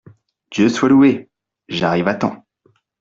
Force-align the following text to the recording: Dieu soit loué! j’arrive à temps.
Dieu 0.49 0.67
soit 0.67 0.89
loué! 0.89 1.29
j’arrive 1.69 2.07
à 2.07 2.15
temps. 2.15 2.43